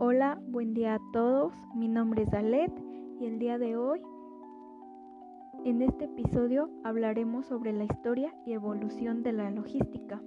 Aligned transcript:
Hola, 0.00 0.40
buen 0.48 0.74
día 0.74 0.96
a 0.96 1.00
todos. 1.12 1.54
Mi 1.76 1.86
nombre 1.86 2.24
es 2.24 2.34
Alet 2.34 2.72
y 3.20 3.26
el 3.26 3.38
día 3.38 3.58
de 3.58 3.76
hoy, 3.76 4.00
en 5.64 5.82
este 5.82 6.06
episodio, 6.06 6.68
hablaremos 6.82 7.46
sobre 7.46 7.72
la 7.72 7.84
historia 7.84 8.34
y 8.44 8.54
evolución 8.54 9.22
de 9.22 9.32
la 9.32 9.52
logística. 9.52 10.20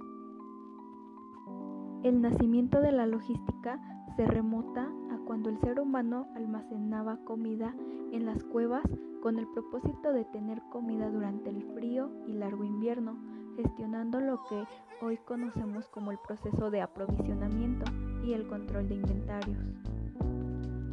El 2.02 2.22
nacimiento 2.22 2.80
de 2.80 2.94
la 2.94 3.08
logística 3.08 3.82
se 4.16 4.26
remota 4.26 4.90
a 5.12 5.18
cuando 5.26 5.50
el 5.50 5.60
ser 5.60 5.82
humano 5.82 6.28
almacenaba 6.34 7.18
comida 7.26 7.76
en 8.14 8.26
las 8.26 8.46
cuevas 8.46 8.86
con 9.22 9.38
el 9.38 9.48
propósito 9.50 10.14
de 10.14 10.24
tener 10.24 10.62
comida 10.72 11.10
durante 11.10 11.50
el 11.50 11.62
frío 11.74 12.10
y 12.26 12.32
largo 12.32 12.64
invierno, 12.64 13.18
gestionando 13.58 14.22
lo 14.22 14.42
que 14.46 14.64
hoy 15.02 15.18
conocemos 15.18 15.90
como 15.90 16.12
el 16.12 16.20
proceso 16.26 16.72
de 16.72 16.82
aprovisionamiento 16.82 17.84
y 18.28 18.34
el 18.34 18.46
control 18.46 18.90
de 18.90 18.96
inventarios. 18.96 19.58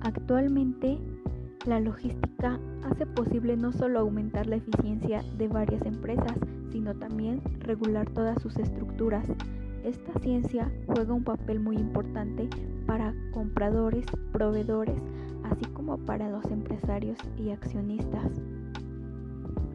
Actualmente, 0.02 0.98
la 1.66 1.80
logística 1.80 2.60
hace 2.84 3.06
posible 3.06 3.56
no 3.56 3.72
solo 3.72 4.00
aumentar 4.00 4.46
la 4.46 4.56
eficiencia 4.56 5.22
de 5.36 5.48
varias 5.48 5.84
empresas, 5.84 6.38
sino 6.70 6.94
también 6.94 7.42
regular 7.60 8.08
todas 8.10 8.40
sus 8.40 8.56
estructuras. 8.58 9.26
Esta 9.82 10.18
ciencia 10.20 10.70
juega 10.86 11.12
un 11.12 11.24
papel 11.24 11.58
muy 11.58 11.76
importante 11.76 12.48
para 12.86 13.14
compradores, 13.32 14.06
proveedores, 14.32 15.00
así 15.42 15.64
como 15.72 15.98
para 15.98 16.28
los 16.30 16.44
empresarios 16.46 17.18
y 17.36 17.50
accionistas. 17.50 18.30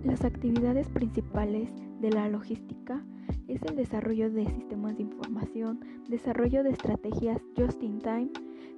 Las 0.06 0.24
actividades 0.24 0.88
principales 0.90 1.70
de 2.00 2.12
la 2.12 2.30
logística 2.30 3.04
es 3.48 3.62
el 3.64 3.76
desarrollo 3.76 4.32
de 4.32 4.46
sistemas 4.48 4.96
de 4.98 5.04
información, 5.04 5.80
desarrollo 6.08 6.64
de 6.64 6.70
estrategias 6.70 7.42
just 7.58 7.82
in 7.84 8.00
time, 8.00 8.30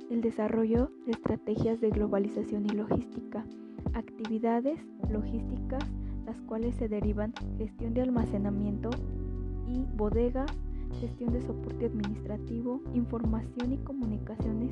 el 0.09 0.21
desarrollo 0.21 0.91
de 1.05 1.11
estrategias 1.11 1.79
de 1.81 1.89
globalización 1.89 2.65
y 2.65 2.69
logística, 2.69 3.45
actividades 3.93 4.79
logísticas, 5.09 5.83
las 6.25 6.39
cuales 6.41 6.75
se 6.75 6.87
derivan 6.87 7.33
gestión 7.57 7.93
de 7.93 8.01
almacenamiento 8.01 8.89
y 9.67 9.85
bodega, 9.95 10.45
gestión 10.99 11.33
de 11.33 11.41
soporte 11.41 11.85
administrativo, 11.85 12.81
información 12.93 13.73
y 13.73 13.77
comunicaciones, 13.77 14.71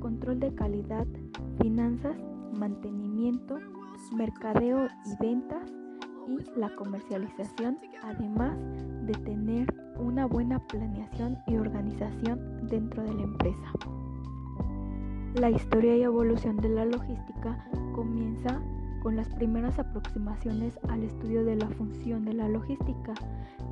control 0.00 0.40
de 0.40 0.54
calidad, 0.54 1.06
finanzas, 1.60 2.16
mantenimiento, 2.52 3.58
mercadeo 4.12 4.86
y 5.06 5.24
ventas 5.24 5.72
y 6.28 6.58
la 6.58 6.74
comercialización, 6.76 7.78
además 8.02 8.56
de 9.06 9.12
tener 9.24 9.74
una 9.98 10.26
buena 10.26 10.58
planeación 10.66 11.38
y 11.46 11.56
organización 11.56 12.66
dentro 12.68 13.02
de 13.02 13.14
la 13.14 13.22
empresa. 13.22 13.72
La 15.34 15.50
historia 15.50 15.96
y 15.96 16.02
evolución 16.02 16.56
de 16.58 16.68
la 16.68 16.84
logística 16.84 17.68
comienza 17.94 18.62
con 19.02 19.16
las 19.16 19.28
primeras 19.28 19.78
aproximaciones 19.78 20.78
al 20.88 21.02
estudio 21.02 21.44
de 21.44 21.56
la 21.56 21.68
función 21.70 22.24
de 22.24 22.32
la 22.32 22.48
logística. 22.48 23.12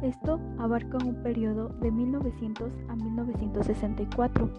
Esto 0.03 0.39
abarca 0.59 0.99
un 0.99 1.23
periodo 1.23 1.69
de 1.81 1.91
1900 1.91 2.71
a 2.89 2.97
1964, 2.97 4.51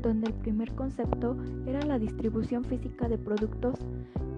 donde 0.00 0.28
el 0.28 0.34
primer 0.34 0.72
concepto 0.74 1.36
era 1.66 1.82
la 1.82 1.98
distribución 1.98 2.64
física 2.64 3.08
de 3.08 3.18
productos 3.18 3.78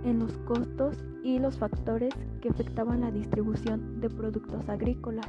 en 0.04 0.18
los 0.18 0.36
costos 0.38 1.04
y 1.22 1.38
los 1.38 1.58
factores 1.58 2.14
que 2.40 2.48
afectaban 2.48 3.00
la 3.00 3.10
distribución 3.10 4.00
de 4.00 4.10
productos 4.10 4.68
agrícolas. 4.68 5.28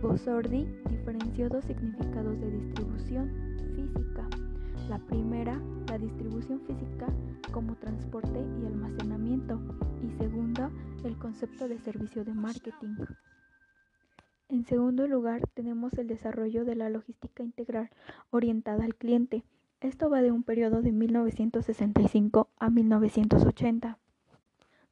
Bosordi 0.00 0.64
diferenció 0.88 1.48
dos 1.48 1.64
significados 1.64 2.40
de 2.40 2.50
distribución 2.50 3.30
física. 3.74 4.28
La 4.88 4.98
primera, 4.98 5.60
la 5.88 5.98
distribución 5.98 6.60
física 6.60 7.08
como 7.52 7.74
transporte 7.76 8.44
y 8.62 8.66
almacenamiento. 8.66 9.60
Y 10.02 10.10
segunda, 10.12 10.70
el 11.04 11.18
concepto 11.18 11.68
de 11.68 11.78
servicio 11.78 12.24
de 12.24 12.32
marketing. 12.32 12.94
En 14.48 14.64
segundo 14.64 15.06
lugar, 15.06 15.42
tenemos 15.54 15.92
el 15.98 16.06
desarrollo 16.06 16.64
de 16.64 16.76
la 16.76 16.88
logística 16.88 17.42
integral 17.42 17.90
orientada 18.30 18.84
al 18.84 18.94
cliente. 18.94 19.42
Esto 19.80 20.10
va 20.10 20.22
de 20.22 20.32
un 20.32 20.42
periodo 20.42 20.82
de 20.82 20.90
1965 20.90 22.48
a 22.58 22.68
1980, 22.68 23.96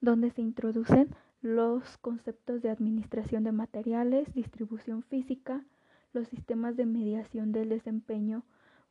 donde 0.01 0.31
se 0.31 0.43
introducen 0.43 1.09
los 1.43 1.99
conceptos 1.99 2.63
de 2.63 2.71
administración 2.71 3.43
de 3.43 3.51
materiales, 3.51 4.33
distribución 4.33 5.03
física, 5.03 5.65
los 6.13 6.29
sistemas 6.29 6.77
de 6.77 6.87
mediación 6.87 7.51
del 7.51 7.69
desempeño, 7.71 8.45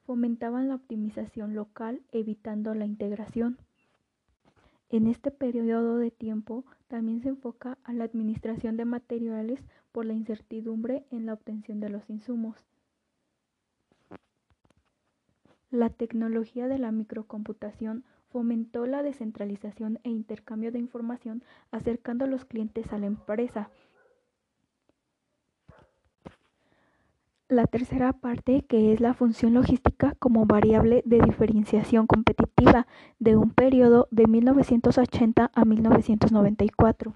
fomentaban 0.06 0.68
la 0.68 0.76
optimización 0.76 1.56
local 1.56 2.02
evitando 2.12 2.76
la 2.76 2.86
integración. 2.86 3.58
En 4.90 5.08
este 5.08 5.32
periodo 5.32 5.98
de 5.98 6.12
tiempo 6.12 6.66
también 6.90 7.22
se 7.22 7.30
enfoca 7.30 7.78
a 7.86 7.94
la 7.94 8.04
administración 8.04 8.76
de 8.76 8.84
materiales 8.84 9.62
por 9.94 10.06
la 10.06 10.14
incertidumbre 10.14 11.06
en 11.10 11.26
la 11.26 11.34
obtención 11.34 11.80
de 11.80 11.88
los 11.88 12.10
insumos. 12.10 12.66
La 15.76 15.90
tecnología 15.90 16.70
de 16.70 16.80
la 16.80 16.94
microcomputación 16.94 18.06
fomentó 18.30 18.86
la 18.86 19.04
descentralización 19.04 20.00
e 20.06 20.10
intercambio 20.10 20.72
de 20.72 20.80
información 20.80 21.44
acercando 21.70 22.24
a 22.24 22.30
los 22.30 22.46
clientes 22.46 22.94
a 22.94 22.98
la 22.98 23.08
empresa. 23.08 23.70
La 27.50 27.66
tercera 27.68 28.14
parte, 28.14 28.64
que 28.70 28.94
es 28.94 29.02
la 29.02 29.14
función 29.14 29.54
logística 29.54 30.16
como 30.18 30.46
variable 30.46 31.04
de 31.06 31.20
diferenciación 31.20 32.08
competitiva 32.08 32.88
de 33.20 33.36
un 33.36 33.52
periodo 33.52 34.08
de 34.12 34.28
1980 34.28 35.52
a 35.54 35.66
1994. 35.66 37.16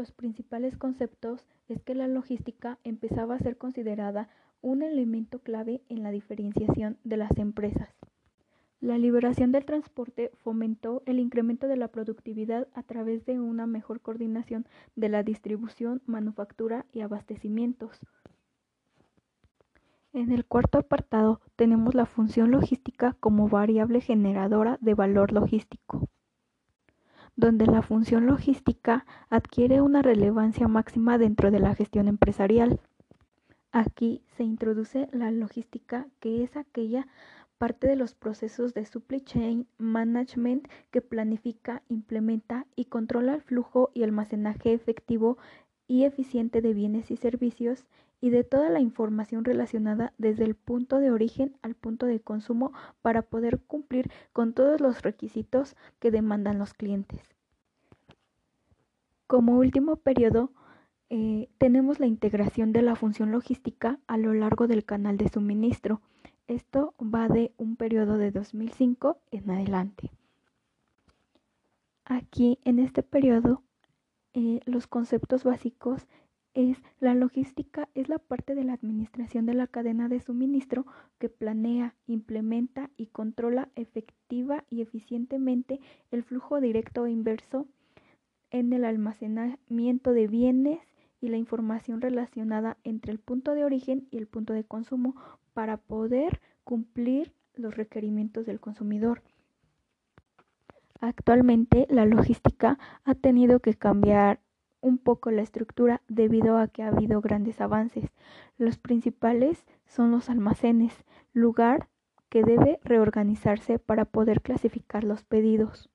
Los 0.00 0.12
principales 0.12 0.78
conceptos 0.78 1.46
es 1.68 1.82
que 1.82 1.94
la 1.94 2.08
logística 2.08 2.78
empezaba 2.84 3.34
a 3.34 3.38
ser 3.38 3.58
considerada 3.58 4.30
un 4.62 4.82
elemento 4.82 5.40
clave 5.40 5.82
en 5.90 6.02
la 6.02 6.10
diferenciación 6.10 6.96
de 7.04 7.18
las 7.18 7.36
empresas. 7.36 7.90
La 8.80 8.96
liberación 8.96 9.52
del 9.52 9.66
transporte 9.66 10.30
fomentó 10.42 11.02
el 11.04 11.18
incremento 11.18 11.68
de 11.68 11.76
la 11.76 11.88
productividad 11.88 12.66
a 12.72 12.82
través 12.82 13.26
de 13.26 13.40
una 13.40 13.66
mejor 13.66 14.00
coordinación 14.00 14.66
de 14.96 15.10
la 15.10 15.22
distribución, 15.22 16.00
manufactura 16.06 16.86
y 16.94 17.02
abastecimientos. 17.02 18.00
En 20.14 20.32
el 20.32 20.46
cuarto 20.46 20.78
apartado 20.78 21.42
tenemos 21.56 21.94
la 21.94 22.06
función 22.06 22.52
logística 22.52 23.18
como 23.20 23.50
variable 23.50 24.00
generadora 24.00 24.78
de 24.80 24.94
valor 24.94 25.32
logístico, 25.32 26.08
donde 27.36 27.66
la 27.66 27.82
función 27.82 28.26
logística 28.26 29.06
adquiere 29.28 29.80
una 29.80 30.02
relevancia 30.02 30.68
máxima 30.68 31.18
dentro 31.18 31.50
de 31.50 31.60
la 31.60 31.74
gestión 31.74 32.08
empresarial. 32.08 32.80
Aquí 33.72 34.22
se 34.36 34.42
introduce 34.42 35.08
la 35.12 35.30
logística, 35.30 36.06
que 36.18 36.42
es 36.42 36.56
aquella 36.56 37.06
parte 37.58 37.86
de 37.86 37.96
los 37.96 38.14
procesos 38.14 38.74
de 38.74 38.84
supply 38.84 39.20
chain 39.20 39.66
management 39.78 40.66
que 40.90 41.02
planifica, 41.02 41.82
implementa 41.88 42.66
y 42.74 42.86
controla 42.86 43.34
el 43.34 43.42
flujo 43.42 43.90
y 43.94 44.02
almacenaje 44.02 44.72
efectivo 44.72 45.36
y 45.86 46.04
eficiente 46.04 46.62
de 46.62 46.72
bienes 46.72 47.10
y 47.10 47.16
servicios 47.16 47.84
y 48.20 48.30
de 48.30 48.44
toda 48.44 48.68
la 48.68 48.80
información 48.80 49.44
relacionada 49.44 50.12
desde 50.18 50.44
el 50.44 50.54
punto 50.54 50.98
de 50.98 51.10
origen 51.10 51.56
al 51.62 51.74
punto 51.74 52.06
de 52.06 52.20
consumo 52.20 52.72
para 53.02 53.22
poder 53.22 53.60
cumplir 53.60 54.10
con 54.32 54.52
todos 54.52 54.80
los 54.80 55.02
requisitos 55.02 55.76
que 55.98 56.10
demandan 56.10 56.58
los 56.58 56.74
clientes. 56.74 57.20
Como 59.26 59.58
último 59.58 59.96
periodo, 59.96 60.52
eh, 61.08 61.48
tenemos 61.58 61.98
la 61.98 62.06
integración 62.06 62.72
de 62.72 62.82
la 62.82 62.96
función 62.96 63.32
logística 63.32 63.98
a 64.06 64.16
lo 64.16 64.34
largo 64.34 64.66
del 64.66 64.84
canal 64.84 65.16
de 65.16 65.28
suministro. 65.28 66.00
Esto 66.46 66.94
va 67.00 67.28
de 67.28 67.52
un 67.56 67.76
periodo 67.76 68.18
de 68.18 68.32
2005 68.32 69.18
en 69.30 69.50
adelante. 69.50 70.10
Aquí 72.04 72.58
en 72.64 72.80
este 72.80 73.02
periodo 73.02 73.62
eh, 74.32 74.60
los 74.64 74.86
conceptos 74.86 75.42
básicos 75.42 76.06
es 76.54 76.78
la 76.98 77.14
logística 77.14 77.88
es 77.94 78.08
la 78.08 78.18
parte 78.18 78.54
de 78.54 78.64
la 78.64 78.72
administración 78.72 79.46
de 79.46 79.54
la 79.54 79.66
cadena 79.66 80.08
de 80.08 80.20
suministro 80.20 80.84
que 81.18 81.28
planea, 81.28 81.94
implementa 82.06 82.90
y 82.96 83.06
controla 83.06 83.68
efectiva 83.76 84.64
y 84.70 84.82
eficientemente 84.82 85.80
el 86.10 86.24
flujo 86.24 86.60
directo 86.60 87.06
e 87.06 87.12
inverso 87.12 87.66
en 88.50 88.72
el 88.72 88.84
almacenamiento 88.84 90.12
de 90.12 90.26
bienes 90.26 90.80
y 91.20 91.28
la 91.28 91.36
información 91.36 92.00
relacionada 92.00 92.78
entre 92.82 93.12
el 93.12 93.18
punto 93.18 93.54
de 93.54 93.64
origen 93.64 94.08
y 94.10 94.18
el 94.18 94.26
punto 94.26 94.52
de 94.52 94.64
consumo 94.64 95.14
para 95.54 95.76
poder 95.76 96.40
cumplir 96.64 97.32
los 97.54 97.76
requerimientos 97.76 98.46
del 98.46 98.60
consumidor. 98.60 99.22
Actualmente 101.00 101.86
la 101.90 102.06
logística 102.06 102.78
ha 103.04 103.14
tenido 103.14 103.60
que 103.60 103.74
cambiar 103.74 104.40
un 104.80 104.98
poco 104.98 105.30
la 105.30 105.42
estructura 105.42 106.02
debido 106.08 106.58
a 106.58 106.68
que 106.68 106.82
ha 106.82 106.88
habido 106.88 107.20
grandes 107.20 107.60
avances. 107.60 108.10
Los 108.58 108.78
principales 108.78 109.64
son 109.86 110.10
los 110.10 110.30
almacenes, 110.30 110.92
lugar 111.32 111.88
que 112.28 112.42
debe 112.42 112.78
reorganizarse 112.84 113.78
para 113.78 114.04
poder 114.04 114.40
clasificar 114.40 115.04
los 115.04 115.22
pedidos. 115.24 115.90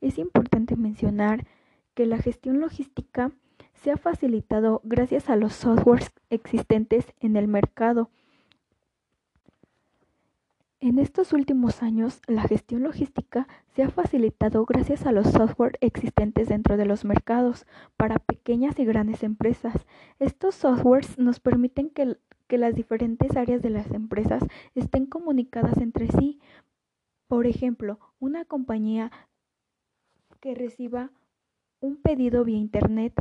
Es 0.00 0.18
importante 0.18 0.76
mencionar 0.76 1.46
que 1.94 2.06
la 2.06 2.18
gestión 2.18 2.60
logística 2.60 3.30
se 3.74 3.90
ha 3.90 3.96
facilitado 3.96 4.80
gracias 4.84 5.28
a 5.28 5.36
los 5.36 5.52
softwares 5.54 6.10
existentes 6.30 7.06
en 7.20 7.36
el 7.36 7.48
mercado. 7.48 8.10
En 10.82 10.98
estos 10.98 11.34
últimos 11.34 11.82
años, 11.82 12.22
la 12.26 12.40
gestión 12.40 12.84
logística 12.84 13.46
se 13.74 13.82
ha 13.82 13.90
facilitado 13.90 14.64
gracias 14.64 15.04
a 15.04 15.12
los 15.12 15.26
software 15.30 15.76
existentes 15.82 16.48
dentro 16.48 16.78
de 16.78 16.86
los 16.86 17.04
mercados 17.04 17.66
para 17.98 18.18
pequeñas 18.18 18.78
y 18.78 18.86
grandes 18.86 19.22
empresas. 19.22 19.86
Estos 20.18 20.54
softwares 20.54 21.18
nos 21.18 21.38
permiten 21.38 21.90
que, 21.90 22.16
que 22.48 22.56
las 22.56 22.74
diferentes 22.74 23.36
áreas 23.36 23.60
de 23.60 23.68
las 23.68 23.90
empresas 23.90 24.42
estén 24.74 25.04
comunicadas 25.04 25.76
entre 25.76 26.08
sí. 26.08 26.40
Por 27.28 27.46
ejemplo, 27.46 28.00
una 28.18 28.46
compañía 28.46 29.12
que 30.40 30.54
reciba 30.54 31.10
un 31.80 31.96
pedido 32.00 32.42
vía 32.42 32.56
Internet 32.56 33.12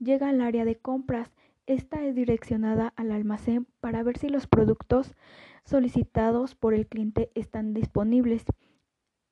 llega 0.00 0.30
al 0.30 0.40
área 0.40 0.64
de 0.64 0.78
compras. 0.78 1.30
Esta 1.66 2.04
es 2.04 2.14
direccionada 2.14 2.92
al 2.96 3.10
almacén 3.10 3.66
para 3.80 4.02
ver 4.02 4.18
si 4.18 4.28
los 4.28 4.46
productos 4.46 5.14
solicitados 5.64 6.54
por 6.54 6.74
el 6.74 6.86
cliente 6.86 7.30
están 7.34 7.72
disponibles. 7.72 8.44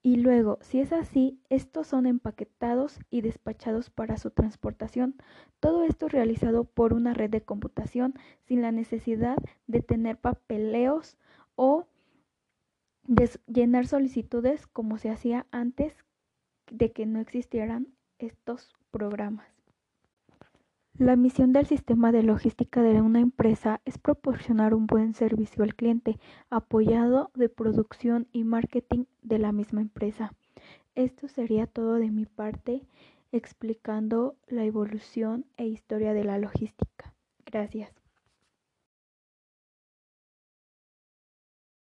Y 0.02 0.16
luego, 0.16 0.58
si 0.62 0.80
es 0.80 0.92
así, 0.92 1.40
estos 1.50 1.86
son 1.86 2.06
empaquetados 2.06 2.98
y 3.10 3.20
despachados 3.20 3.90
para 3.90 4.16
su 4.16 4.30
transportación. 4.30 5.14
Todo 5.60 5.84
esto 5.84 6.08
realizado 6.08 6.64
por 6.64 6.94
una 6.94 7.12
red 7.12 7.30
de 7.30 7.42
computación 7.42 8.14
sin 8.40 8.62
la 8.62 8.72
necesidad 8.72 9.36
de 9.66 9.82
tener 9.82 10.16
papeleos 10.16 11.18
o 11.54 11.86
de 13.06 13.30
llenar 13.46 13.86
solicitudes 13.86 14.66
como 14.66 14.96
se 14.96 15.10
hacía 15.10 15.46
antes 15.50 15.94
de 16.70 16.92
que 16.92 17.04
no 17.04 17.20
existieran 17.20 17.88
estos 18.18 18.72
programas. 18.90 19.51
La 20.98 21.16
misión 21.16 21.52
del 21.52 21.66
sistema 21.66 22.12
de 22.12 22.22
logística 22.22 22.82
de 22.82 23.00
una 23.00 23.20
empresa 23.20 23.80
es 23.86 23.96
proporcionar 23.96 24.74
un 24.74 24.86
buen 24.86 25.14
servicio 25.14 25.64
al 25.64 25.74
cliente, 25.74 26.18
apoyado 26.50 27.30
de 27.34 27.48
producción 27.48 28.28
y 28.30 28.44
marketing 28.44 29.04
de 29.22 29.38
la 29.38 29.52
misma 29.52 29.80
empresa. 29.80 30.34
Esto 30.94 31.28
sería 31.28 31.66
todo 31.66 31.94
de 31.94 32.10
mi 32.10 32.26
parte 32.26 32.82
explicando 33.32 34.36
la 34.46 34.64
evolución 34.64 35.46
e 35.56 35.66
historia 35.66 36.12
de 36.12 36.24
la 36.24 36.36
logística. 36.36 37.14
Gracias. 37.46 38.01